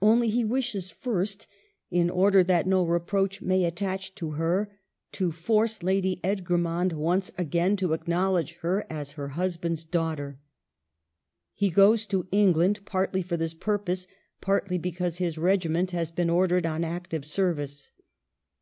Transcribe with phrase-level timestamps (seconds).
[0.00, 1.46] Only he wishes first—
[2.00, 4.70] in order that no reproach may attach to her—
[5.12, 10.38] to force Lady Edgermond once again to acknowledge her as her husband's daughter.
[11.52, 14.06] He goes to England, partly for this purpose,
[14.40, 17.90] partly because his regiment has been ordered on active service.